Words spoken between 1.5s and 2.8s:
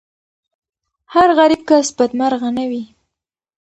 کس بدمرغه نه